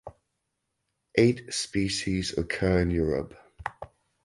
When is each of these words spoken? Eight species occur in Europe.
Eight 1.13 1.53
species 1.53 2.35
occur 2.35 2.81
in 2.81 2.89
Europe. 2.89 3.35